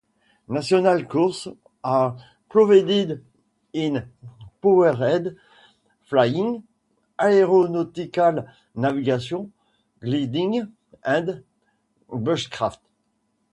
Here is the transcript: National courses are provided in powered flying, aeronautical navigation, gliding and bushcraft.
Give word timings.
National 0.47 1.03
courses 1.05 1.53
are 1.83 2.17
provided 2.49 3.23
in 3.71 4.09
powered 4.59 5.37
flying, 6.09 6.63
aeronautical 7.21 8.47
navigation, 8.75 9.53
gliding 9.99 10.73
and 11.03 11.43
bushcraft. 12.09 12.79